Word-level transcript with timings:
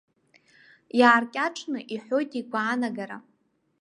Иааркьаҿны 0.99 1.79
иҳәоит 1.93 2.31
игәаанагара. 2.39 3.17